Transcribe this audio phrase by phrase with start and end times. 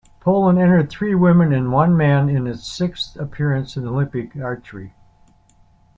[0.19, 4.95] Poland entered three women and one man in its sixth appearance in Olympic archery.